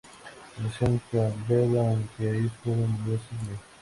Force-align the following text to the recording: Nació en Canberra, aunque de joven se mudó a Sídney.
Nació 0.59 0.87
en 0.87 1.01
Canberra, 1.11 1.91
aunque 1.91 2.23
de 2.23 2.49
joven 2.49 2.51
se 2.63 2.71
mudó 3.03 3.17
a 3.17 3.19
Sídney. 3.19 3.57